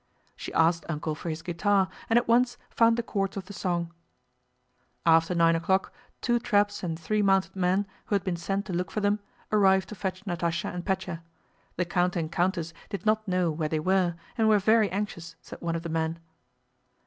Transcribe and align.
She 0.35 0.51
asked 0.53 0.83
"Uncle" 0.89 1.13
for 1.13 1.29
his 1.29 1.43
guitar 1.43 1.87
and 2.09 2.17
at 2.17 2.27
once 2.27 2.57
found 2.71 2.97
the 2.97 3.03
chords 3.03 3.37
of 3.37 3.45
the 3.45 3.53
song. 3.53 3.93
After 5.05 5.35
nine 5.35 5.55
o'clock 5.55 5.93
two 6.21 6.39
traps 6.39 6.81
and 6.81 6.97
three 6.99 7.21
mounted 7.21 7.55
men, 7.55 7.85
who 8.05 8.15
had 8.15 8.23
been 8.23 8.35
sent 8.35 8.65
to 8.65 8.73
look 8.73 8.89
for 8.89 8.99
them, 8.99 9.19
arrived 9.51 9.89
to 9.89 9.93
fetch 9.95 10.23
Natásha 10.25 10.73
and 10.73 10.83
Pétya. 10.83 11.21
The 11.75 11.85
count 11.85 12.15
and 12.15 12.31
countess 12.31 12.73
did 12.89 13.05
not 13.05 13.27
know 13.27 13.51
where 13.51 13.69
they 13.69 13.79
were 13.79 14.15
and 14.39 14.49
were 14.49 14.57
very 14.57 14.89
anxious, 14.89 15.35
said 15.39 15.61
one 15.61 15.75
of 15.75 15.83
the 15.83 15.87
men. 15.87 16.17